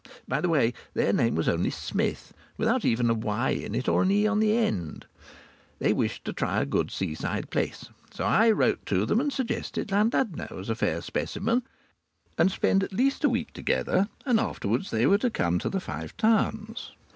[0.27, 4.01] By the way, their name was only "Smith," without even a "y" in it or
[4.01, 5.05] an "e" at the end.
[5.77, 9.91] They wished to try a good seaside place, so I wrote to them and suggested
[9.91, 12.51] Llandudno as a fair specimen, and it was arranged that we should meet there and
[12.51, 16.17] spend at least a week together, and afterwards they were to come to the Five
[16.17, 16.93] Towns.